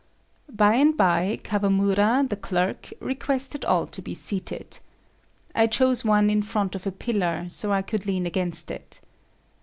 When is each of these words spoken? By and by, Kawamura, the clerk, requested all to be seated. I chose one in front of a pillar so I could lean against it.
By 0.51 0.77
and 0.77 0.97
by, 0.97 1.37
Kawamura, 1.43 2.27
the 2.27 2.35
clerk, 2.35 2.91
requested 2.99 3.63
all 3.63 3.85
to 3.85 4.01
be 4.01 4.15
seated. 4.15 4.79
I 5.53 5.67
chose 5.67 6.03
one 6.03 6.31
in 6.31 6.41
front 6.41 6.73
of 6.73 6.87
a 6.87 6.91
pillar 6.91 7.45
so 7.49 7.71
I 7.71 7.83
could 7.83 8.07
lean 8.07 8.25
against 8.25 8.71
it. 8.71 8.99